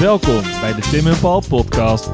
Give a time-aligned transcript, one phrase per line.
[0.00, 2.10] Welkom bij de Tim en Paul podcast.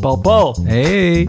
[0.00, 1.28] Paul Paul, Hey,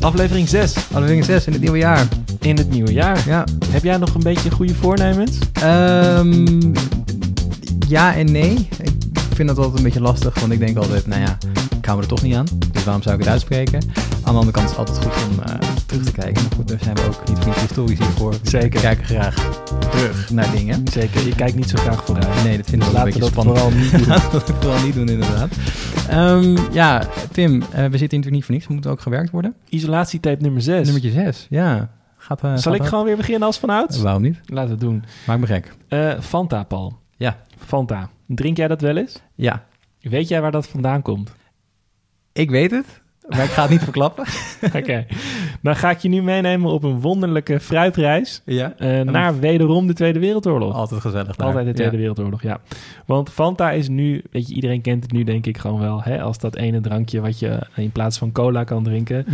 [0.00, 2.08] aflevering 6 aflevering 6 in het nieuwe jaar.
[2.40, 3.22] in het nieuwe jaar.
[3.26, 3.44] Ja.
[3.68, 5.38] Heb jij nog een beetje goede voornemens?
[5.52, 6.60] Ehm,
[7.88, 8.68] ja en nee.
[9.30, 11.38] Ik vind dat altijd een beetje lastig, want ik denk altijd, nou ja,
[11.78, 12.46] ik hou me er toch niet aan.
[12.72, 13.82] Dus waarom zou ik het uitspreken?
[14.22, 16.42] Aan de andere kant is het altijd goed om eh, terug te kijken.
[16.42, 18.34] Maar goed, daar zijn we ook niet historisch hiervoor.
[18.42, 18.70] Zeker.
[18.70, 19.34] We kijken graag
[19.90, 20.88] terug naar dingen.
[20.88, 22.44] Zeker, je kijkt niet zo graag vooruit.
[22.44, 23.58] Nee, dat vind ik wel een Laten we beetje dat spannend.
[23.58, 24.06] vooral niet doen.
[24.14, 25.48] Laten we dat vooral niet doen, inderdaad.
[26.08, 28.66] Ehm, ja, Tim, eh, we zitten hier natuurlijk niet voor niks.
[28.66, 29.54] We moeten ook gewerkt worden.
[29.68, 30.84] Isolatietape nummer 6.
[30.84, 31.90] Nummertje 6, ja.
[32.16, 34.00] Gaat, eh, Zal gaat ik gewoon weer beginnen als vanouds?
[34.00, 34.40] Waarom niet?
[34.44, 35.04] Laten we het doen.
[35.26, 35.74] Maak me gek.
[35.88, 36.98] Eh, Fanta, Paul.
[37.16, 37.36] Ja.
[37.66, 38.10] Fanta.
[38.26, 39.22] Drink jij dat wel eens?
[39.34, 39.64] Ja,
[40.00, 41.32] Weet jij waar dat vandaan komt?
[42.32, 42.86] ik weet het,
[43.28, 44.24] maar ik ga het niet verklappen.
[44.74, 45.06] Oké.
[45.62, 48.74] Dan ga ik je nu meenemen op een wonderlijke fruitreis Ja.
[48.76, 50.74] eh, naar wederom de Tweede Wereldoorlog.
[50.74, 51.46] Altijd gezellig daar.
[51.46, 51.98] Altijd de Tweede Ja.
[51.98, 52.60] Wereldoorlog, ja.
[53.06, 56.22] Want Fanta is nu, weet je, iedereen kent het nu denk ik gewoon wel, hè,
[56.22, 59.24] als dat ene drankje wat je in plaats van cola kan drinken.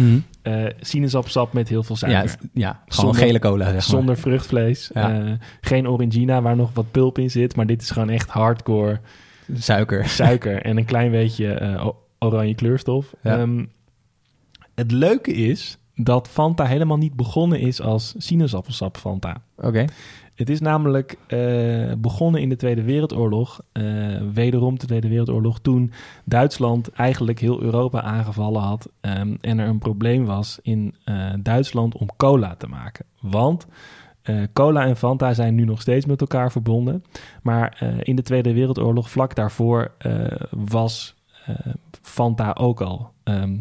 [0.42, 2.30] Eh sinaasappelsap met heel veel Ja, suiker.
[2.30, 3.82] het- ja, gewoon Zonder- gele cola, zeg maar.
[3.82, 4.90] Zonder vruchtvlees.
[4.94, 5.18] Ja.
[5.24, 7.56] eh, geen orangina waar nog wat pulp in zit.
[7.56, 9.00] Maar dit is gewoon echt hardcore
[9.54, 10.08] Suiker.
[10.08, 11.80] suiker en een klein beetje
[12.18, 13.14] oranje kleurstof.
[13.22, 13.38] Ja.
[13.38, 13.64] Ehm,
[14.74, 19.42] het leuke is dat Fanta helemaal niet begonnen is als sinaasappelsap Fanta.
[19.56, 19.84] Oké.
[20.34, 23.60] Het is namelijk eh, begonnen in de Tweede Wereldoorlog.
[23.72, 23.84] eh,
[24.32, 25.60] wederom de Tweede Wereldoorlog.
[25.60, 25.92] Toen
[26.24, 28.88] Duitsland eigenlijk heel Europa aangevallen had.
[29.00, 33.04] ehm, en er een probleem was in eh, Duitsland om cola te maken.
[33.20, 33.66] Want
[34.52, 37.04] cola en Fanta zijn nu nog steeds met elkaar verbonden.
[37.42, 39.90] Maar in de Tweede Wereldoorlog, vlak daarvoor,
[40.50, 41.14] was
[42.02, 43.56] Fanta ook al ehm,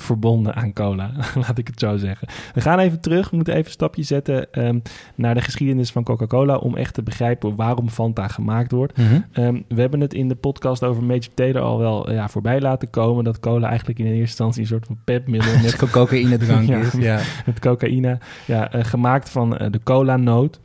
[0.00, 1.10] verbonden aan cola.
[1.46, 2.28] Laat ik het zo zeggen.
[2.54, 3.30] We gaan even terug.
[3.30, 4.78] We moeten even een stapje zetten ehm,
[5.14, 6.56] naar de geschiedenis van Coca-Cola.
[6.56, 8.96] Om echt te begrijpen waarom Fanta gemaakt wordt.
[8.96, 9.20] Mhm.
[9.32, 12.90] Ehm, we hebben het in de podcast over Major Taylor al wel ja, voorbij laten
[12.90, 13.24] komen.
[13.24, 16.78] Dat cola eigenlijk in eerste instantie een soort van pepmiddel met cocaïne drank Ja.
[16.78, 16.92] is.
[16.92, 17.20] Ja.
[17.46, 18.18] met cocaïne.
[18.46, 20.60] Ja, eh, gemaakt van eh, de cola-noot.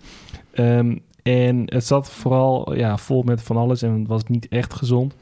[0.53, 5.16] Ehm, en het zat vooral ja, vol met van alles en was niet echt gezond.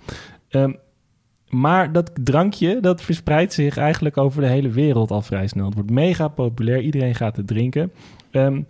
[1.50, 5.66] Maar dat drankje, dat verspreidt zich eigenlijk over de hele wereld al vrij snel.
[5.66, 7.92] Het wordt mega populair, iedereen gaat het drinken.
[8.32, 8.62] Ehm,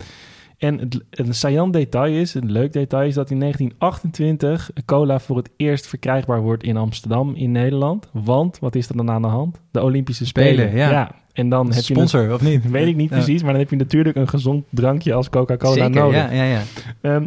[0.58, 5.36] en het, een saillant detail is, een leuk detail is dat in 1928 cola voor
[5.36, 8.08] het eerst verkrijgbaar wordt in Amsterdam, in Nederland.
[8.12, 9.60] Want, wat is er dan aan de hand?
[9.70, 10.68] De Olympische Spelen.
[10.68, 11.14] Spelen, ja.
[11.40, 12.70] En dan heb je Sponsor, of niet?
[12.70, 13.16] Weet ik niet Ja.
[13.16, 16.16] precies, maar dan heb je natuurlijk een gezond drankje als Coca-Cola Zeker, nodig.
[16.16, 16.62] ja, ja, ja.
[17.00, 17.26] Ehm,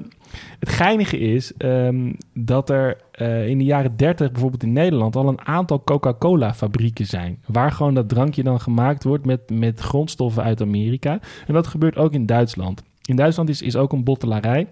[0.60, 5.28] het geinige is ehm, dat er eh, in de jaren 30 bijvoorbeeld in Nederland al
[5.28, 7.40] een aantal Coca-Cola fabrieken zijn.
[7.48, 11.20] Waar gewoon dat drankje dan gemaakt wordt met, met grondstoffen uit Amerika.
[11.48, 12.84] En dat gebeurt ook in Duitsland.
[13.06, 14.68] In Duitsland is, is ook een bottelarij.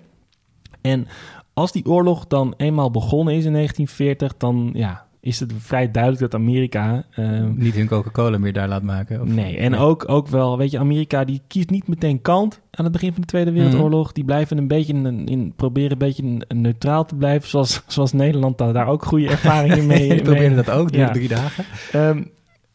[0.82, 1.08] En
[1.54, 6.22] als die oorlog dan eenmaal begonnen is in 1940, dan ja, is het vrij duidelijk
[6.22, 9.22] dat Amerika ehm, Niet hun Coca-Cola meer daar laat maken.
[9.22, 12.84] Of, Nee, en ook, ook wel, weet je, Amerika die kiest niet meteen kant aan
[12.84, 14.12] het begin van de Tweede Wereldoorlog.
[14.12, 18.58] Die blijven een beetje in, in proberen een beetje neutraal te blijven, zoals, zoals Nederland
[18.58, 20.08] daar, daar ook goede ervaringen mee.
[20.08, 21.00] Ik probeerde mee- dat ook, Ja.
[21.00, 21.12] ja.
[21.12, 21.66] drie dagen.
[21.92, 22.24] Ehm,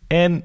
[0.06, 0.44] en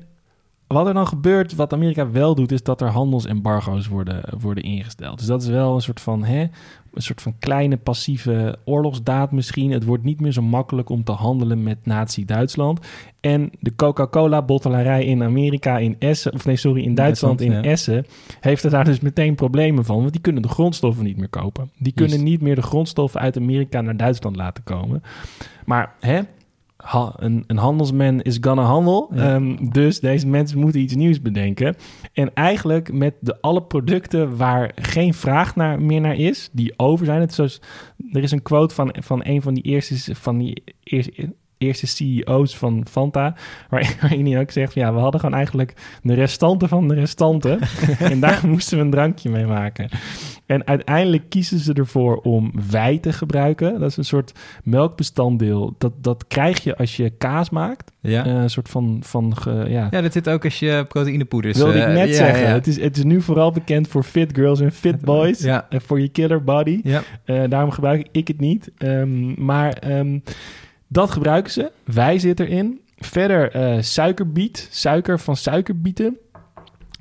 [0.74, 5.18] wat er dan gebeurt, wat Amerika wel doet, is dat er handelsembargo's worden, worden ingesteld.
[5.18, 6.42] Dus dat is wel een soort van, hè,
[6.94, 9.72] een soort van kleine passieve oorlogsdaad misschien.
[9.72, 12.80] Het wordt niet meer zo makkelijk om te handelen met Nazi-Duitsland.
[13.20, 17.74] En de Coca-Cola-bottelarij in Amerika in Essen, of nee, sorry, in Duitsland, Duitsland, in ja.
[17.74, 18.06] Essen,
[18.40, 19.98] heeft er daar dus meteen problemen van.
[20.00, 21.72] Want die kunnen de grondstoffen niet meer kopen.
[21.78, 25.04] Die kunnen niet meer de grondstoffen uit Amerika naar Duitsland laten komen.
[25.66, 26.22] Maar hè,
[26.82, 29.12] ha- een, een handelsman is gonna handel.
[29.14, 29.34] Ja.
[29.34, 31.76] Ehm, dus deze mensen moeten iets nieuws bedenken.
[32.14, 37.06] En eigenlijk met de, alle producten waar geen vraag naar, meer naar is, die over
[37.06, 37.20] zijn.
[37.20, 37.62] Het is zoals,
[38.12, 42.58] er is een quote van, van een van die eerste, van die eerste, eerste CEO's
[42.58, 43.36] van Fanta,
[43.70, 45.74] waar- waarin hij ook zegt, ja, we hadden gewoon eigenlijk
[46.04, 47.60] de restanten van de restanten.
[48.00, 49.90] en daar moesten we een drankje mee maken.
[50.46, 53.80] En uiteindelijk kiezen ze ervoor om wei te gebruiken.
[53.80, 54.32] Dat is een soort
[54.64, 55.76] melkbestanddeel.
[55.78, 57.92] Dat, dat krijg je als je kaas maakt.
[58.02, 58.26] Ja.
[58.26, 61.58] Eh, een soort van, van ge- ja, ja, dat zit ook als je proteïnepoeders...
[61.58, 62.48] wilde ik eh, net ja, zeggen.
[62.48, 65.40] Ja, Het, is, het is nu vooral bekend voor fit girls en fit boys.
[65.40, 65.66] Ja.
[65.70, 66.80] En voor je killer body.
[66.84, 67.02] ja.
[67.26, 68.72] Eh, daarom gebruik ik het niet.
[68.78, 70.20] Ehm, maar ehm,
[70.92, 71.72] dat gebruiken ze.
[71.84, 72.82] Wij zitten erin.
[72.98, 74.68] Verder eh, suikerbiet.
[74.72, 76.18] Suiker van suikerbieten.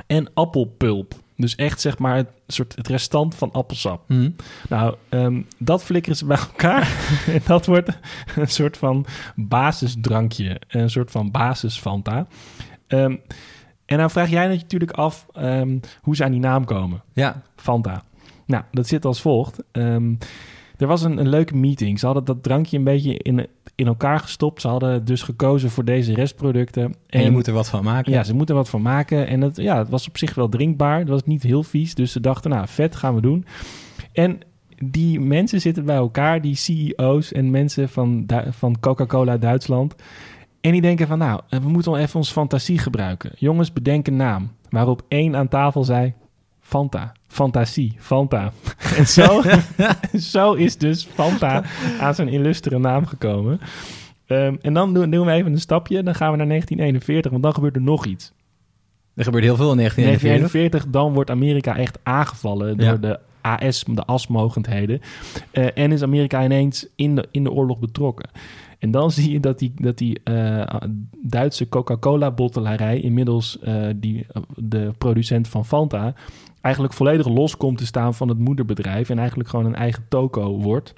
[0.06, 1.14] En appelpulp.
[1.36, 4.02] Dus echt zeg maar het, soort, het restant van appelsap.
[4.06, 4.30] Hm.
[4.68, 6.96] Nou, ehm, dat flikkeren ze bij elkaar.
[7.34, 7.98] en dat wordt
[8.36, 10.60] een soort van basisdrankje.
[10.68, 12.26] Een soort van basis Fanta.
[12.86, 13.16] Ehm,
[13.86, 17.02] En dan vraag jij natuurlijk af ehm, hoe ze aan die naam komen.
[17.12, 17.42] Ja.
[17.56, 18.04] Fanta.
[18.46, 19.62] Nou, dat zit als volgt.
[19.72, 20.14] Ehm,
[20.80, 21.98] er was een, een leuke meeting.
[21.98, 24.60] Ze hadden dat drankje een beetje in, in elkaar gestopt.
[24.60, 26.94] Ze hadden dus gekozen voor deze restproducten.
[27.06, 28.12] En, je moet er wat van maken.
[28.12, 29.26] Ja, ze moeten er wat van maken.
[29.26, 30.98] En het, ja, het was op zich wel drinkbaar.
[30.98, 31.94] Het was niet heel vies.
[31.94, 33.44] Dus ze dachten, nou, vet gaan we doen.
[34.12, 34.38] En
[34.84, 39.94] die mensen zitten bij elkaar, die CEO's en mensen van, van Coca-Cola Duitsland.
[40.60, 43.30] En die denken van, nou, we moeten wel even onze fantasie gebruiken.
[43.36, 44.50] Jongens, bedenk een naam.
[44.70, 46.14] Waarop één aan tafel zei,
[46.70, 47.12] Fanta.
[47.28, 48.52] Fantasie, Fanta.
[48.98, 49.42] En zo,
[50.34, 51.62] zo is dus Fanta
[52.00, 53.60] aan zijn illustere naam gekomen.
[54.26, 56.02] Ehm, en dan doen, doen we even een stapje.
[56.02, 58.32] Dan gaan we naar 1941, want dan gebeurt er nog iets.
[59.14, 60.50] Er gebeurt heel veel in 1941.
[60.52, 62.88] 1941, dan wordt Amerika echt aangevallen Ja.
[62.90, 65.00] door de AS, de asmogendheden.
[65.50, 68.30] Eh, en is Amerika ineens in de, in de oorlog betrokken.
[68.78, 70.80] En dan zie je dat die, dat die eh,
[71.22, 74.26] Duitse Coca-Cola-bottelarij inmiddels eh, die,
[74.56, 76.14] de producent van Fanta
[76.60, 80.58] eigenlijk volledig los komt te staan van het moederbedrijf en eigenlijk gewoon een eigen toko
[80.58, 80.92] wordt.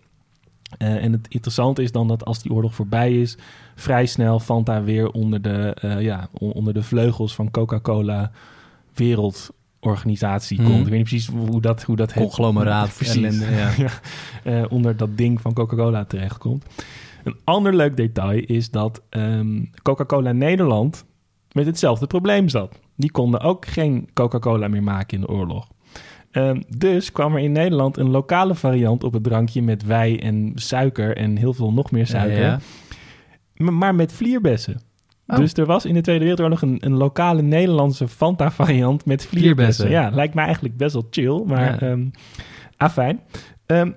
[0.79, 3.37] Eh, en het interessante is dan dat als die oorlog voorbij is,
[3.75, 8.31] vrij snel Fanta weer onder de, eh, ja, on- onder de vleugels van Coca-Cola
[9.81, 10.67] wereldorganisatie Mhm.
[10.71, 10.79] komt.
[10.81, 12.23] Ik weet niet precies hoe dat, hoe dat heet.
[12.25, 13.17] Conglomeraat, Precies.
[13.17, 13.47] ellende,
[13.85, 13.89] ja.
[14.45, 16.65] eh, onder dat ding van Coca-Cola terechtkomt.
[17.25, 21.05] Een ander leuk detail is dat ehm, Coca-Cola Nederland
[21.53, 22.79] met hetzelfde probleem zat.
[23.03, 25.69] Die konden ook geen Coca-Cola meer maken in de oorlog.
[26.31, 30.53] Ehm, dus kwam er in Nederland een lokale variant op het drankje met wei en
[30.55, 32.41] suiker en heel veel nog meer suiker.
[32.43, 32.59] Ja,
[33.71, 34.81] Maar met vlierbessen.
[35.27, 35.37] Oh.
[35.37, 39.85] Dus er was in de Tweede Wereldoorlog een, een lokale Nederlandse Fanta-variant met vlierbessen.
[39.85, 39.91] Vlierbessen.
[39.91, 41.79] Ja, lijkt me eigenlijk best wel chill, maar Ja.
[41.81, 42.05] ehm
[42.77, 43.21] afijn.
[43.67, 43.91] Ehm,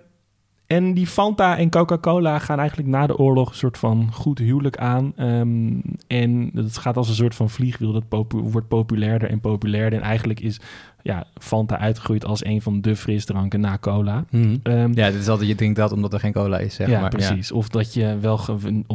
[0.67, 4.77] en die Fanta en Coca-Cola gaan eigenlijk na de oorlog een soort van goed huwelijk
[4.77, 5.13] aan.
[5.15, 5.71] Ehm,
[6.07, 7.91] en het gaat als een soort van vliegwiel.
[7.93, 9.99] Dat popu- wordt populairder en populairder.
[9.99, 10.59] En eigenlijk is
[11.01, 14.25] ja, Fanta uitgegroeid als een van de frisdranken na cola.
[14.29, 14.55] Mhm.
[14.63, 16.99] Ehm, Ja, dit is altijd, je drinkt dat omdat er geen cola is, zeg ja,
[17.01, 17.09] maar.
[17.09, 17.51] precies.
[17.51, 18.39] Of dat je wel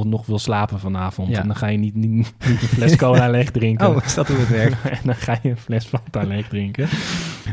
[0.07, 1.29] nog wil slapen vanavond.
[1.29, 1.41] Ja.
[1.41, 3.89] En dan ga je niet, niet, niet een fles cola leeg drinken.
[3.89, 4.77] Oh, is dat hoe het werkt?
[4.99, 6.89] en dan ga je een fles Fanta leeg drinken.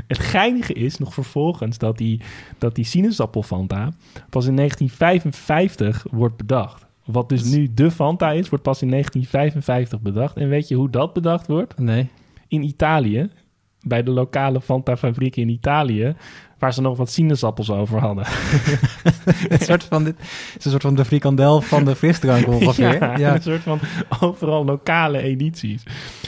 [0.08, 2.22] Het geinige is nog vervolgens dat die,
[2.58, 3.92] dat die sinaasappel Fanta
[4.30, 6.86] pas in 1955 wordt bedacht.
[7.06, 10.38] Wat dus nu de Fanta is, wordt pas in 1955 bedacht.
[10.38, 11.78] En weet je hoe dat bedacht wordt?
[11.80, 12.10] Nee.
[12.48, 13.30] In Italië,
[13.88, 16.16] bij de lokale Fanta-fabriek in Italië,
[16.60, 18.26] waar ze nog wat sinaasappels over hadden.
[19.50, 20.16] een soort van dit
[20.58, 22.94] is een soort van de frikandel van de frisdrank ongeveer.
[23.04, 23.36] Ja, Ja.
[23.36, 23.80] een soort van
[24.22, 25.84] overal lokale edities.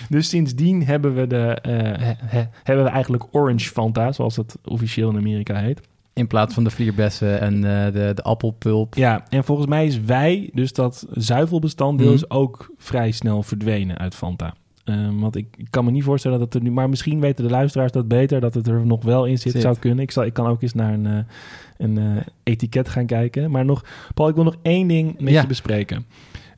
[0.10, 1.72] Dus sindsdien hebben we, de, eh,
[2.06, 5.82] he- he- hebben we eigenlijk Orange Fanta, zoals het officieel in Amerika heet.
[6.14, 8.96] In plaats van de vlierbessen en eh, de, de appelpulp.
[8.96, 12.16] Ja, en volgens mij is wij, dus dat zuivelbestanddeel, Mhm.
[12.16, 14.54] is ook vrij snel verdwenen uit Fanta.
[14.90, 16.72] Ehm, want ik, ik kan me niet voorstellen dat er nu...
[16.72, 19.52] Maar misschien weten de luisteraars dat beter, dat het er nog wel in zit.
[19.52, 19.62] Zit.
[19.62, 20.00] Zou kunnen.
[20.04, 21.18] Ik, zal, ik kan ook eens naar een, eh,
[21.78, 23.52] een eh, etiket gaan kijken.
[23.52, 23.84] Maar nog,
[24.14, 25.42] Paul, ik wil nog één ding met Ja.
[25.42, 26.06] je bespreken.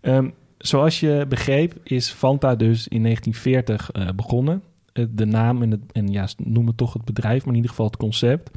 [0.01, 4.61] Ehm, zoals je begreep is Fanta dus in 1940 eh, begonnen.
[5.09, 7.85] De naam en, het, en ja, noem het toch het bedrijf, maar in ieder geval
[7.85, 8.51] het concept.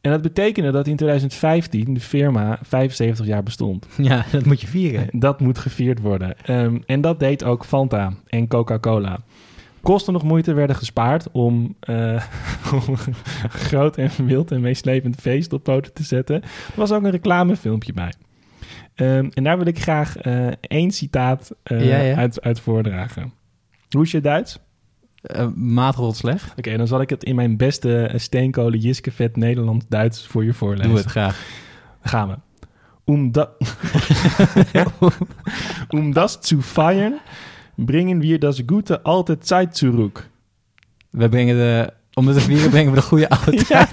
[0.00, 3.86] En dat betekende dat in 2015 de firma 75 jaar bestond.
[3.96, 5.08] Ja, dat moet je vieren.
[5.20, 6.34] Dat moet gevierd worden.
[6.44, 9.20] Ehm, en dat deed ook Fanta en Coca-Cola.
[9.82, 12.24] Kosten nog moeite werden gespaard om, eh,
[12.86, 13.14] om een
[13.50, 16.42] groot en wild en meeslepend feest op poten te zetten.
[16.42, 18.12] Er was ook een reclamefilmpje bij.
[18.94, 22.16] Ehm, en daar wil ik graag eh, één citaat Ja, ja.
[22.16, 23.32] Uit, uit voordragen.
[23.90, 24.58] Hoe is je Duits?
[25.22, 26.52] Uh, slecht.
[26.56, 30.88] Oké, dan zal ik het in mijn beste eh, steenkolen Jiskevet Nederlands-Duits voor je voorlezen.
[30.88, 31.46] Doe het graag.
[32.00, 32.36] Gaan we.
[33.12, 33.50] Um, da
[35.88, 37.20] um das zu feiern,
[37.76, 40.30] bringen wir das Gute alte Zeit zurück.
[41.10, 41.92] We brengen de...
[42.18, 43.88] Om het te vieren brengen we de goede oude Ja,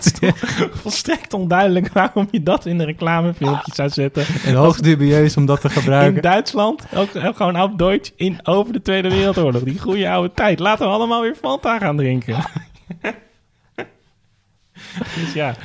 [0.71, 4.25] volstrekt onduidelijk waarom je dat in een reclamefilmpje zou zetten.
[4.45, 6.21] En hoogst dubieus om dat te In gebruiken.
[6.21, 9.63] Duitsland, ook, ook gewoon op Duits, in, over de Tweede Wereldoorlog.
[9.63, 10.59] Die goede oude tijd.
[10.59, 12.35] Laten we allemaal weer Fanta gaan drinken.
[15.15, 15.55] dus ja,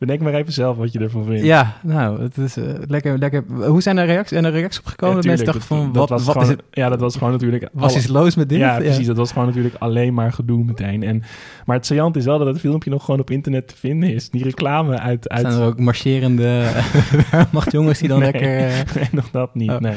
[0.00, 1.44] bedenk maar even zelf wat je ervan vindt.
[1.44, 3.44] Ja, nou, het is eh, lekker, lekker.
[3.66, 5.16] Hoe zijn er reacties, en er reacties op gekomen?
[5.22, 6.62] Ja, mensen dachten van, dat- dat wat, wat is het?
[6.70, 7.68] Ja, dat was gewoon natuurlijk...
[7.72, 8.58] Was iets los met dit?
[8.58, 9.06] Ja, precies.
[9.06, 11.02] Dat was gewoon natuurlijk alleen maar gedoe meteen.
[11.02, 11.22] En,
[11.66, 14.30] maar het saillant is wel dat het filmpje nog gewoon op internet te vinden is.
[14.30, 15.28] Die reclame uit...
[15.28, 16.62] uit Zijn er ook marcherende
[17.52, 18.32] machtjongens die dan Nee.
[18.32, 18.58] lekker...
[18.58, 19.70] eh, nee, nog dat niet.
[19.70, 19.78] Oh.
[19.78, 19.96] Nee.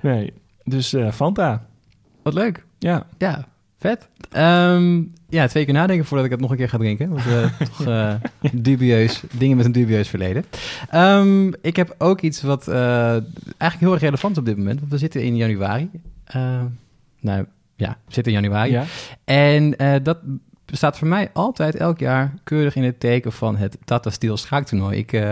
[0.00, 0.32] nee.
[0.64, 1.66] Dus eh, Fanta.
[2.22, 2.64] wat leuk.
[2.78, 3.06] Ja.
[3.18, 3.44] Ja,
[3.88, 4.08] vet.
[4.30, 7.08] Ehm, ja, twee keer nadenken voordat ik het nog een keer ga drinken.
[7.08, 8.14] Want eh, toch eh,
[8.52, 10.44] dubieus, dingen met een dubieus verleden.
[10.90, 13.10] Ehm, ik heb ook iets wat eh,
[13.58, 14.78] eigenlijk heel erg relevant is op dit moment.
[14.78, 15.90] Want we zitten in januari.
[16.24, 16.62] Eh,
[17.20, 18.70] nou, ja, zit in januari.
[18.70, 18.84] Ja.
[19.24, 20.18] En dat
[20.66, 24.98] staat voor mij altijd elk jaar keurig in het teken van het Tata Steel schaaktoernooi.
[24.98, 25.22] Ik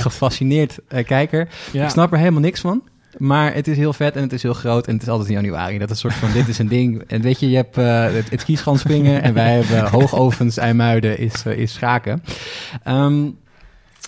[0.00, 1.48] gefascineerd kijker.
[1.72, 1.84] Ja.
[1.84, 2.82] Ik snap er helemaal niks van.
[3.16, 5.34] Maar het is heel vet en het is heel groot en het is altijd in
[5.34, 5.78] januari.
[5.78, 7.02] Dat is een soort van, dit is een ding.
[7.06, 11.18] En weet je, je hebt eh, het, het kiesgan springen en wij hebben hoogovens, IJmuiden
[11.18, 12.22] is, eh, is schaken.
[12.82, 13.24] Ehm,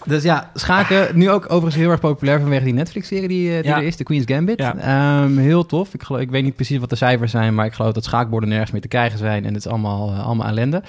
[0.05, 3.71] dus ja, schaken, nu ook overigens heel erg populair vanwege die Netflix-serie die, eh, die
[3.71, 3.77] Ja.
[3.77, 4.59] er is, de Queen's Gambit.
[4.59, 4.77] Ja.
[4.77, 5.95] Ehm, heel tof.
[5.95, 8.49] Ik, geloof, ik weet niet precies wat de cijfers zijn, maar ik geloof dat schaakborden
[8.49, 10.83] nergens meer te krijgen zijn en het is allemaal, allemaal ellende.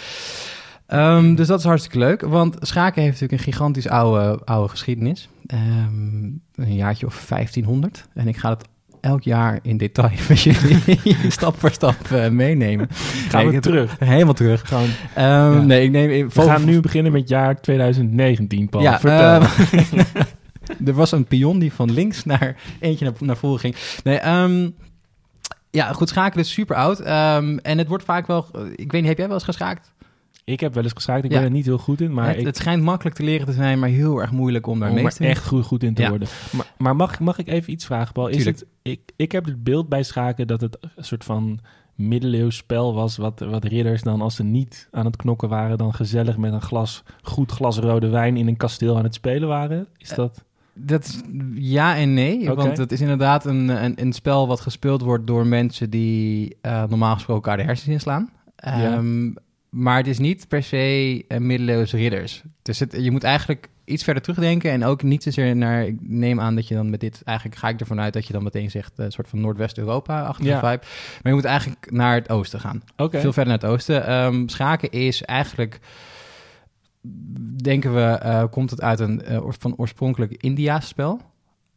[0.90, 5.30] Ehm, dus dat is hartstikke leuk, want schaken heeft natuurlijk een gigantisch oude, oude geschiedenis.
[5.46, 6.24] Ehm,
[6.56, 8.08] een jaartje of 1500.
[8.14, 8.68] En ik ga het
[9.02, 12.88] elk jaar in detail met jullie stap voor stap eh, meenemen.
[13.30, 13.96] Gaan Nee, we terug.
[14.00, 14.68] Helemaal terug.
[14.68, 15.54] Gewoon, Ja.
[15.54, 16.30] Nee, ik neem...
[16.30, 18.84] we gaan nu beginnen met jaar 2019, Paul.
[18.84, 19.42] Ja, Vertel.
[20.86, 23.76] er was een pion die van links naar eentje naar, naar voren ging.
[24.04, 24.20] Nee,
[25.72, 27.00] ja, goed, schaken is super oud.
[27.00, 28.48] En het wordt vaak wel...
[28.76, 29.92] Ik weet niet, heb jij wel eens geschaakt?
[30.50, 31.24] Ik heb wel eens geschaakt.
[31.24, 31.38] Ik Ja.
[31.38, 33.54] ben er niet heel goed in, maar het, ik het schijnt makkelijk te leren te
[33.54, 36.10] zijn, maar heel erg moeilijk om daar om echt goed, goed in te Ja.
[36.10, 36.28] worden.
[36.52, 38.28] Maar, maar mag, mag ik even iets vragen, Paul?
[38.28, 38.58] Is Tuurlijk.
[38.60, 41.60] het, ik, ik heb het beeld bij schaken dat het een soort van
[41.96, 43.18] middeleeuws spel was...
[43.18, 45.78] Wat, wat ridders dan, als ze niet aan het knokken waren...
[45.78, 49.48] dan gezellig met een glas, goed glas rode wijn in een kasteel aan het spelen
[49.48, 49.88] waren.
[49.98, 50.44] Is dat...
[50.74, 51.22] Dat is
[51.54, 55.48] ja en nee, want het is inderdaad een, een, een spel wat gespeeld wordt door
[55.48, 58.30] mensen die eh, normaal gesproken elkaar de hersens inslaan.
[58.56, 59.02] Ja.
[59.70, 62.44] Maar het is niet per se uh, middeleeuwse ridders.
[62.62, 65.86] Dus het, je moet eigenlijk iets verder terugdenken en ook niet zozeer naar...
[65.88, 67.22] Ik neem aan dat je dan met dit...
[67.26, 68.92] Eigenlijk ga ik ervan uit dat je dan meteen zegt...
[68.96, 70.60] een soort van Noordwest-Europa-achtige Ja.
[70.60, 70.84] vibe.
[71.22, 72.84] Maar je moet eigenlijk naar het oosten gaan.
[72.98, 73.20] Oké.
[73.20, 74.06] Veel verder naar het oosten.
[74.06, 75.80] Ehm, schaken is eigenlijk,
[77.64, 81.22] denken we, eh, komt het uit een eh, oor- van oorspronkelijk Indiaas spel.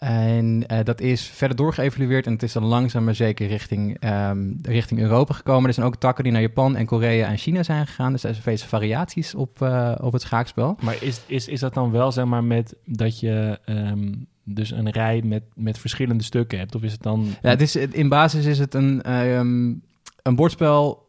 [0.03, 4.53] En eh, dat is verder doorgeëvalueerd en het is dan langzaam maar zeker richting, ehm,
[4.63, 5.69] richting Europa gekomen.
[5.69, 8.13] Er zijn ook takken die naar Japan en Korea en China zijn gegaan.
[8.13, 10.77] Dus er zijn vele variaties op, eh, op het schaakspel.
[10.81, 14.13] Maar is, is, is dat dan wel, zeg maar, met dat je ehm,
[14.45, 16.75] dus een rij met, met verschillende stukken hebt?
[16.75, 17.27] Of is het dan...
[17.43, 19.75] Ja, het is, in basis is het een, ehm,
[20.23, 21.02] een bordspel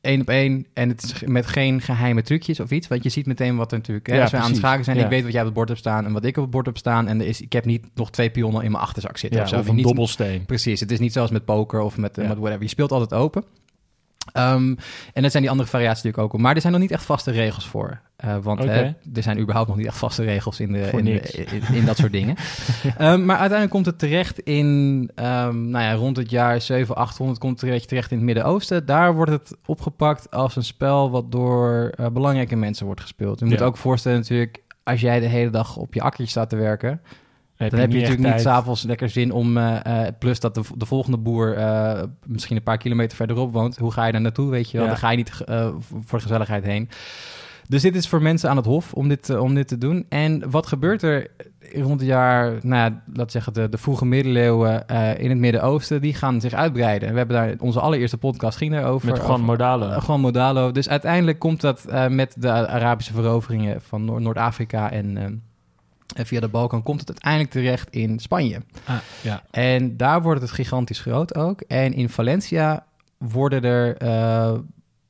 [0.00, 2.88] één op één en het is met geen geheime trucjes of iets.
[2.88, 4.06] Want je ziet meteen wat er natuurlijk...
[4.06, 5.04] Hè, Ja, als we aan het schaken zijn, Ja.
[5.04, 6.66] ik weet wat jij op het bord hebt staan en wat ik op het bord
[6.66, 7.08] heb staan.
[7.08, 9.50] En er is, ik heb niet nog twee pionnen in mijn achterzak zitten ja, of
[9.50, 9.58] zo.
[9.58, 10.44] of een Niet- dobbelsteen.
[10.46, 12.62] Precies, het is niet zoals met poker of met, met whatever.
[12.62, 13.44] Je speelt altijd open.
[14.32, 14.74] Ehm,
[15.12, 16.40] en dat zijn die andere variaties natuurlijk ook.
[16.40, 18.00] Maar er zijn nog niet echt vaste regels voor.
[18.16, 18.82] Eh, want hè,
[19.14, 21.96] er zijn überhaupt nog niet echt vaste regels in, de, in, de- in, in dat
[21.96, 22.36] soort dingen.
[22.98, 27.38] Ehm, maar uiteindelijk komt het terecht in, ehm, nou ja, rond het jaar 700, 800
[27.38, 28.86] komt het terecht, terecht in het Midden-Oosten.
[28.86, 33.38] Daar wordt het opgepakt als een spel wat door eh, belangrijke mensen wordt gespeeld.
[33.38, 33.64] Je moet Ja.
[33.64, 37.00] ook voorstellen natuurlijk, als jij de hele dag op je akkertje staat te werken,
[37.58, 39.56] Heb dan heb je natuurlijk niet s'avonds lekker zin om...
[39.56, 43.76] eh, eh, plus dat de, de volgende boer eh, misschien een paar kilometer verderop woont.
[43.78, 44.86] Hoe ga je daar naartoe, weet je wel?
[44.86, 44.92] Ja.
[44.92, 45.30] Dan ga je niet
[46.04, 46.88] voor de gezelligheid heen.
[47.68, 50.06] Dus dit is voor mensen aan het hof om dit, om dit te doen.
[50.08, 51.26] En wat gebeurt er
[51.74, 52.52] rond het jaar...
[52.62, 54.86] Nou ja, laat zeggen de, de vroege middeleeuwen
[55.18, 56.00] in het Midden-Oosten...
[56.00, 57.10] die gaan zich uitbreiden.
[57.12, 57.54] We hebben daar...
[57.58, 59.08] Onze allereerste podcast ging daarover.
[59.08, 60.00] Met Juan over- Modalo.
[60.00, 60.72] gewoon Modalo.
[60.72, 65.42] Dus uiteindelijk komt dat met de Arabische veroveringen van Noor- Noord-Afrika en,
[66.14, 68.62] en via de Balkan komt het uiteindelijk terecht in Spanje.
[68.84, 69.42] Ah, ja.
[69.50, 71.60] En daar wordt het gigantisch groot ook.
[71.60, 72.86] En in Valencia
[73.18, 74.58] worden er eh,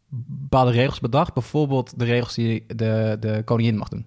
[0.09, 1.35] bepaalde regels bedacht.
[1.35, 4.07] Bijvoorbeeld de regels die de, de koningin mag doen.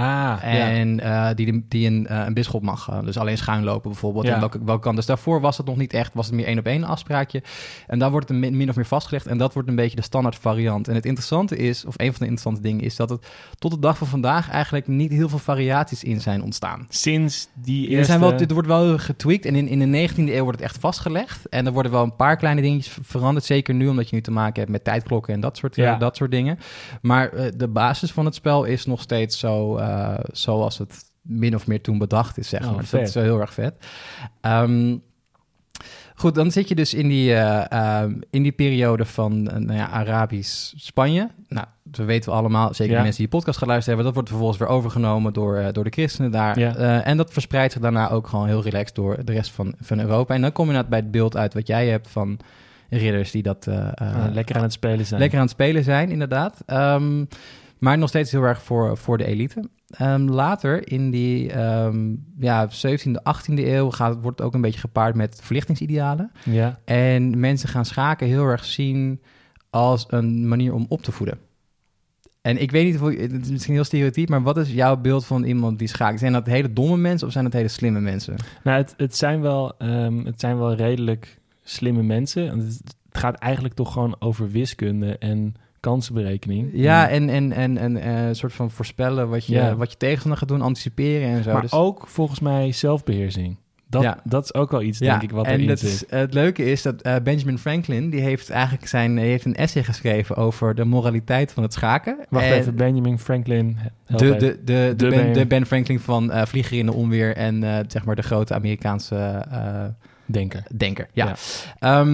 [0.00, 0.06] Ah,
[0.52, 0.70] ja.
[0.70, 4.24] En eh, die, die een, eh, een bisschop mag eh, dus alleen schuin lopen bijvoorbeeld.
[4.26, 4.34] Ja.
[4.34, 4.96] En welke, welke kant.
[4.96, 7.42] Dus daarvoor was het nog niet echt, was het meer één op één afspraakje.
[7.86, 9.26] En daar wordt het min, min of meer vastgelegd.
[9.26, 10.88] En dat wordt een beetje de standaard variant.
[10.88, 13.26] En het interessante is, of een van de interessante dingen is, dat het
[13.58, 16.86] tot de dag van vandaag eigenlijk niet heel veel variaties in zijn ontstaan.
[16.88, 20.42] Sinds die Er zijn wel, dit wordt wel getweakt en in, in de 19e eeuw
[20.42, 21.48] wordt het echt vastgelegd.
[21.48, 23.44] En er worden wel een paar kleine dingetjes ver- veranderd.
[23.44, 25.96] Zeker nu, omdat je nu te maken hebt met tijdklokken en dat soort, Ja.
[25.96, 26.58] dat soort dingen.
[27.02, 31.66] Maar de basis van het spel is nog steeds zo eh, zoals het min of
[31.66, 32.80] meer toen bedacht is, zeg Oh, maar.
[32.80, 32.98] Dus vet.
[33.00, 33.74] dat is wel heel erg vet.
[34.40, 34.96] Ehm,
[36.14, 39.78] goed, dan zit je dus in die, eh, ehm, in die periode van eh, nou
[39.78, 41.28] ja, Arabisch Spanje.
[41.48, 42.96] Nou, dat weten we allemaal, zeker Ja.
[42.98, 44.04] de mensen die de podcast geluisterd hebben.
[44.04, 46.58] Dat wordt vervolgens weer overgenomen door, door de christenen daar.
[46.58, 47.02] Ja.
[47.02, 50.34] En dat verspreidt zich daarna ook gewoon heel relaxed door de rest van, van Europa.
[50.34, 52.38] En dan kom je inderdaad bij het beeld uit wat jij hebt van
[52.90, 53.68] ridders die dat...
[53.94, 55.20] Ah, lekker aan het spelen zijn.
[55.20, 56.62] lekker aan het spelen zijn, inderdaad.
[56.66, 57.24] Ehm,
[57.80, 59.68] maar nog steeds heel erg voor, voor de elite.
[59.90, 64.80] Ehm, later, in die ehm, ja, 17e, 18e eeuw, gaat, wordt het ook een beetje
[64.80, 66.32] gepaard met verlichtingsidealen.
[66.44, 66.78] Ja.
[66.84, 69.20] En mensen gaan schaken heel erg zien
[69.70, 71.38] als een manier om op te voeden.
[72.40, 75.26] En ik weet niet, of, het is misschien heel stereotyp, maar wat is jouw beeld
[75.26, 76.18] van iemand die schaakt?
[76.18, 78.36] Zijn dat hele domme mensen of zijn dat hele slimme mensen?
[78.64, 82.50] Nou, het, het, zijn wel, ehm, het zijn wel redelijk slimme mensen.
[82.50, 86.70] En Het, het gaat eigenlijk toch gewoon over wiskunde en kansenberekening.
[86.72, 89.76] Ja, en, en, en, en eh, een soort van voorspellen wat je, Ja.
[89.76, 91.52] wat je tegenstander gaat doen, anticiperen en zo.
[91.52, 93.56] maar Dus- ook volgens mij zelfbeheersing.
[93.88, 94.18] Dat, Ja.
[94.24, 95.88] dat is ook wel iets, denk ik, wat en erin dat zit.
[95.90, 99.44] is, eh, het leuke is dat eh, Benjamin Franklin, die heeft eigenlijk zijn, hij heeft
[99.44, 102.16] een essay geschreven over de moraliteit van het schaken.
[102.28, 103.78] Wacht En even, Benjamin Franklin.
[104.06, 106.92] De, de, de, de, De ben, Ben- de Ben Franklin van eh, Vlieger in de
[106.94, 109.16] Onweer en eh, zeg maar de grote Amerikaanse
[109.50, 109.84] eh,
[110.26, 110.62] Denker.
[110.76, 111.06] denker.
[111.12, 111.34] Ja.
[111.80, 112.06] Ja.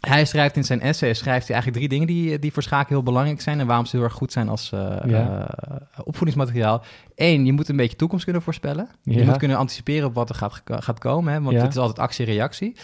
[0.00, 3.02] Hij schrijft in zijn essay schrijft hij eigenlijk drie dingen die, die voor schaken heel
[3.02, 5.48] belangrijk zijn en waarom ze heel erg goed zijn als eh, Ja.
[5.48, 6.82] eh, opvoedingsmateriaal.
[7.14, 8.88] Eén, je moet een beetje toekomst kunnen voorspellen.
[9.02, 11.62] Je moet kunnen anticiperen op wat er gaat, gaat komen, hè, want Ja.
[11.62, 12.76] het is altijd actie-reactie.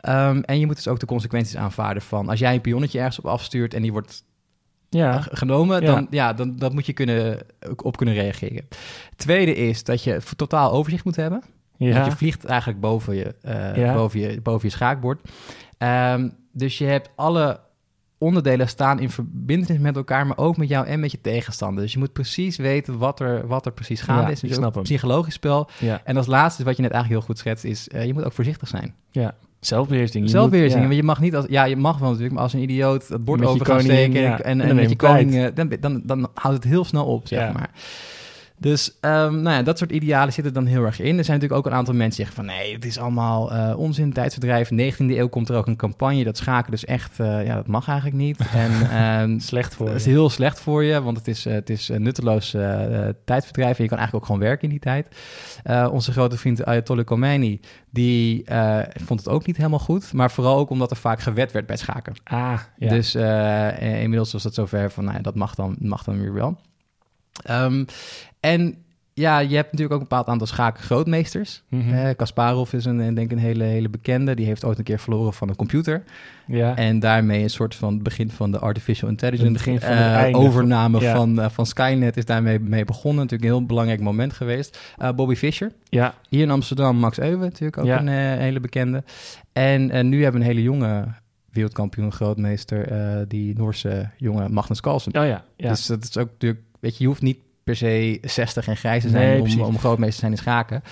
[0.00, 3.18] Ehm, en je moet dus ook de consequenties aanvaarden van als jij een pionnetje ergens
[3.18, 4.24] op afstuurt en die wordt
[4.90, 7.38] Ja, g- genomen, dan, ja, dan dat moet je kunnen,
[7.82, 8.68] op kunnen reageren.
[9.16, 11.42] Tweede is dat je totaal overzicht moet hebben.
[11.78, 12.04] Want ja.
[12.04, 13.94] je vliegt eigenlijk boven je, eh, Ja.
[13.94, 15.20] boven je, boven je schaakbord.
[15.78, 17.60] Ehm, dus je hebt alle
[18.18, 21.82] onderdelen staan in verbindenis met elkaar, maar ook met jou en met je tegenstander.
[21.82, 24.40] Dus je moet precies weten wat er, wat er precies gaande Ja, is.
[24.40, 24.82] Dus ik snap een hem.
[24.82, 25.68] psychologisch spel.
[25.78, 28.24] ja, En als laatste, wat je net eigenlijk heel goed schetst, is eh, je moet
[28.24, 28.94] ook voorzichtig zijn.
[29.10, 29.34] ja.
[29.60, 30.30] Zelfbeheersing.
[30.30, 30.78] Zelfbeheersing.
[30.80, 31.44] moet- Want je mag niet als...
[31.48, 34.20] Ja, je mag wel natuurlijk, maar als een idioot het bord over gaat steken...
[34.20, 34.40] ja.
[34.40, 35.34] en, En en, met je koning...
[35.36, 37.52] eh, Dan, dan, dan houdt het heel snel op, zeg Ja.
[37.52, 37.70] maar.
[38.58, 41.18] Dus ehm, nou ja, dat soort idealen zitten dan heel erg in.
[41.18, 42.56] Er zijn natuurlijk ook een aantal mensen die zeggen van...
[42.56, 44.70] nee, het is allemaal eh, onzin, tijdsverdrijf.
[44.70, 46.24] 19e eeuw komt er ook een campagne.
[46.24, 47.20] Dat schaken dus echt...
[47.20, 48.38] eh, ja, dat mag eigenlijk niet.
[48.54, 51.70] En ehm, Slecht voor dat is heel slecht voor je, want het is, eh, het
[51.70, 52.50] is nutteloos
[53.24, 53.76] tijdverdrijf.
[53.76, 55.08] En je kan eigenlijk ook gewoon werken in die tijd.
[55.90, 57.60] Onze grote vriend Ayatollah Khomeini,
[57.90, 58.44] die
[59.04, 60.12] vond het ook niet helemaal goed.
[60.12, 62.14] Maar vooral ook omdat er vaak gewet werd bij schaken.
[62.24, 62.88] Ah, ja.
[62.88, 63.14] Dus
[63.80, 66.58] inmiddels was dat zover van, nou ja, dat mag dan, mag dan weer wel.
[67.42, 67.84] Ehm,
[68.52, 68.74] en
[69.14, 71.62] ja, je hebt natuurlijk ook een bepaald aantal schaakgrootmeesters.
[71.68, 71.92] Mhm.
[71.94, 74.34] Eh, Kasparov is een, eh, denk ik een hele, hele bekende.
[74.34, 76.02] Die heeft ooit een keer verloren van een computer.
[76.46, 76.76] ja.
[76.76, 79.44] En daarmee een soort van het begin van de artificial intelligence.
[79.52, 81.14] Het begin van eh, einde overname van- ja.
[81.16, 83.22] van, van Skynet is daarmee mee begonnen.
[83.22, 84.94] Natuurlijk een heel belangrijk moment geweest.
[85.16, 85.72] Bobby Fischer.
[85.88, 87.98] ja, Hier in Amsterdam Max Euwe natuurlijk ook Ja.
[88.00, 89.04] een hele bekende.
[89.52, 91.04] En nu hebben we een hele jonge
[91.52, 92.88] wereldkampioen grootmeester.
[93.28, 95.18] die Noorse jonge Magnus Carlsen.
[95.18, 95.68] oh ja, ja.
[95.68, 96.60] Dus dat is ook natuurlijk...
[96.80, 99.78] Weet je, je hoeft niet per se 60 en grijs te zijn Nee, om, om
[99.78, 100.82] grootmeester te zijn in schaken.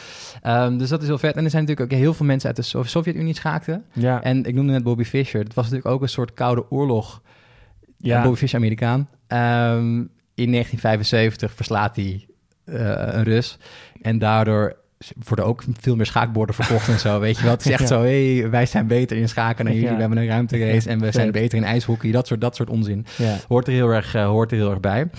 [0.43, 1.37] Ehm, dus dat is heel vet.
[1.37, 3.85] En er zijn natuurlijk ook heel veel mensen uit de Sov- Sovjet-Unie schaakten.
[3.93, 5.41] ja, En ik noemde net Bobby Fischer.
[5.45, 7.23] Het was natuurlijk ook een soort koude oorlog.
[7.99, 8.23] ja.
[8.23, 9.09] Bobby Fischer, Amerikaan.
[9.27, 9.97] Ehm,
[10.35, 12.27] in 1975 verslaat hij
[12.65, 12.75] eh,
[13.15, 13.59] een Rus.
[14.03, 14.77] En daardoor
[15.27, 17.21] worden ook veel meer schaakborden verkocht en zo.
[17.21, 17.53] Weet je wat?
[17.53, 17.87] Het is echt Ja.
[17.87, 19.89] zo, hey, wij zijn beter in schaken dan jullie.
[19.89, 19.95] Ja.
[19.95, 22.11] We hebben een ruimterace en we zijn beter in ijshockey.
[22.11, 23.07] Dat soort, dat soort onzin.
[23.17, 23.37] ja.
[23.49, 25.11] Hoort er heel erg, eh, hoort er heel erg bij.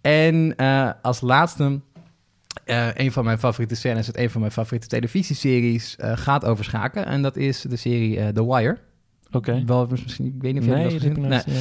[0.00, 1.80] En eh, als laatste...
[2.64, 7.06] eh, een van mijn favoriete scènes, het een van mijn favoriete televisieseries, gaat over schaken.
[7.06, 8.78] En dat is de serie The Wire.
[9.30, 9.62] Oké.
[9.66, 11.46] Wel, misschien, ik weet niet of jij Nee, dat gezien hebt.
[11.46, 11.54] Nee.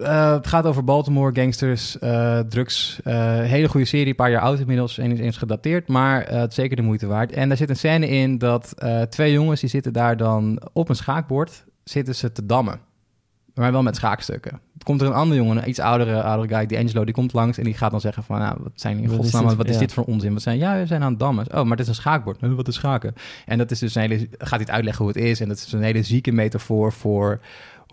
[0.00, 3.00] Eh, het gaat over Baltimore, gangsters, eh, drugs.
[3.04, 6.54] Eh, hele goede serie, een paar jaar oud inmiddels, en eens gedateerd, maar het is
[6.54, 7.32] zeker de moeite waard.
[7.32, 8.74] En daar zit een scène in dat
[9.08, 12.80] twee jongens, die zitten daar dan op een schaakbord, zitten ze te dammen.
[13.54, 14.60] Maar wel met schaakstukken.
[14.82, 17.58] Komt er een andere jongen, een iets oudere, oudere guy, die Angelo, die komt langs
[17.58, 19.54] en die gaat dan zeggen van, nou, wat zijn in Wat is dit?
[19.54, 19.80] wat is Ja.
[19.80, 20.32] dit voor onzin?
[20.32, 21.46] Wat zijn, ja, we zijn aan het dammen.
[21.54, 22.40] Oh, maar het is een schaakbord.
[22.40, 23.14] "Huh, wat is schaken?
[23.46, 25.40] En dat is dus een hele, gaat hij het uitleggen hoe het is.
[25.40, 27.40] En dat is een hele zieke metafoor voor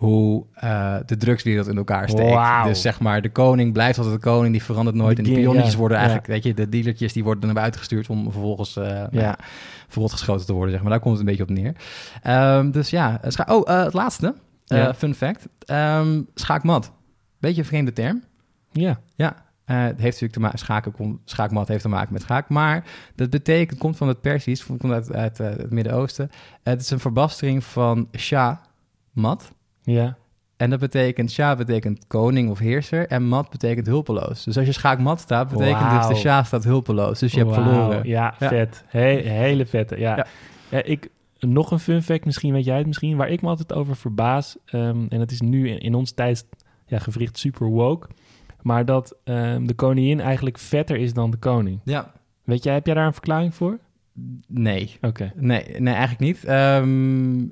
[0.00, 2.64] hoe eh, de drugswereld in elkaar steekt.
[2.64, 5.16] Dus zeg maar, de koning blijft altijd de koning, die verandert nooit.
[5.16, 6.02] Die en die pionnetjes ja, worden ja.
[6.02, 9.08] eigenlijk, weet je, de dealertjes die worden naar buiten gestuurd om vervolgens eh ja.
[9.10, 9.38] Ja.
[9.88, 10.90] verrot geschoten te worden, zeg maar.
[10.90, 11.74] Daar komt het een beetje op neer.
[12.22, 14.34] Ehm, dus ja, scha- oh, eh, het laatste,
[14.64, 14.94] Ja.
[14.94, 15.48] fun fact.
[15.64, 16.92] Ehm, schaakmat.
[17.38, 18.22] Beetje een vreemde term.
[18.70, 19.00] Ja.
[19.14, 22.84] Ja, het heeft natuurlijk te maken, schaken, schaakmat heeft te maken met schaak, maar
[23.14, 26.30] dat betekent, komt van het Persisch, komt uit, uit het Midden-Oosten.
[26.62, 28.56] het is een verbastering van Shah,
[29.12, 29.50] mat.
[29.82, 30.16] Ja.
[30.56, 34.44] En dat betekent, Shah betekent koning of heerser en mat betekent hulpeloos.
[34.44, 36.08] Dus als je schaakmat staat, betekent dus Wauw.
[36.08, 37.18] de Shah staat hulpeloos.
[37.18, 38.08] Dus je hebt verloren.
[38.08, 38.48] Ja, Ja.
[38.48, 38.84] vet.
[38.86, 39.98] He- hele vette.
[39.98, 40.16] Ja.
[40.16, 40.26] Ja.
[40.70, 43.72] Ja, ik, nog een fun fact, misschien weet jij het misschien, waar ik me altijd
[43.72, 44.56] over verbaas.
[44.66, 46.46] ehm, en het is nu in, in ons tijd
[46.86, 48.08] ja, gewricht super woke.
[48.62, 51.80] Maar dat ehm, de koningin eigenlijk vetter is dan de koning.
[51.84, 52.12] Ja,
[52.44, 53.78] Weet jij, heb jij daar een verklaring voor?
[54.48, 54.96] nee.
[55.00, 55.32] Oké.
[55.36, 56.44] Nee, nee eigenlijk niet.
[56.44, 57.46] Ehm,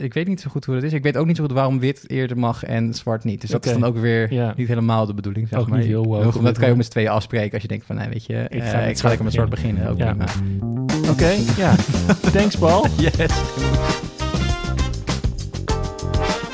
[0.00, 0.92] ik weet niet zo goed hoe dat is.
[0.92, 3.40] Ik weet ook niet zo goed waarom wit eerder mag en zwart niet.
[3.40, 4.54] Dus dat is dan ook weer Ja.
[4.56, 5.48] niet helemaal de bedoeling.
[5.48, 5.78] Zeg Ook maar.
[5.78, 7.96] niet heel op Dat kan je ook met z'n tweeën afspreken als je denkt van,
[7.96, 9.88] nou weet je, Ik ik ga ik lekker met zwart beginnen.
[9.88, 10.14] Ook Ja.
[10.14, 10.26] prima.
[11.10, 11.74] Oké, ja.
[12.32, 12.86] Thanks, Paul.
[12.96, 13.32] Yes.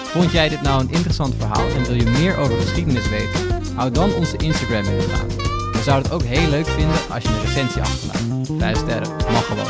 [0.05, 3.41] Vond jij dit nou een interessant verhaal en wil je meer over geschiedenis weten?
[3.75, 5.37] Hou dan onze Instagram in de gaten.
[5.73, 8.51] We zouden het ook heel leuk vinden als je een recensie achterlaat.
[8.59, 9.67] Vijf sterren, mag gewoon.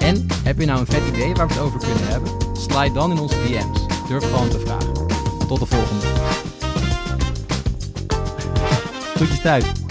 [0.00, 2.32] En heb je nou een vet idee waar we het over kunnen hebben?
[2.52, 3.86] Slide dan in onze DM's.
[4.08, 4.92] Durf gewoon te vragen.
[5.48, 6.06] Tot de volgende.
[9.16, 9.81] Goedjes thuis.